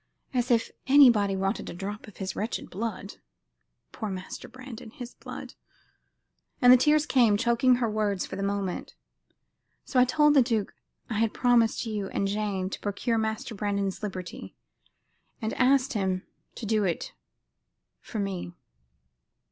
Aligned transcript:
As 0.33 0.49
if 0.49 0.71
anybody 0.87 1.35
wanted 1.35 1.69
a 1.69 1.75
drop 1.75 2.07
of 2.07 2.17
his 2.17 2.35
wretched 2.35 2.71
blood. 2.71 3.17
Poor 3.91 4.09
Master 4.09 4.47
Brandon! 4.47 4.89
his 4.89 5.13
blood..." 5.13 5.53
and 6.59 6.73
the 6.73 6.77
tears 6.77 7.05
came, 7.05 7.37
choking 7.37 7.75
her 7.75 7.87
words 7.87 8.25
for 8.25 8.35
the 8.35 8.41
moment. 8.41 8.95
"So 9.85 9.99
I 9.99 10.05
told 10.05 10.33
the 10.33 10.41
duke 10.41 10.73
I 11.07 11.19
had 11.19 11.35
promised 11.35 11.85
you 11.85 12.07
and 12.07 12.27
Jane 12.27 12.67
to 12.71 12.79
procure 12.79 13.19
Master 13.19 13.53
Brandon's 13.53 14.01
liberty, 14.01 14.55
and 15.39 15.53
asked 15.53 15.93
him 15.93 16.25
to 16.55 16.65
do 16.65 16.83
it 16.83 17.13
for 17.99 18.17
me. 18.17 18.53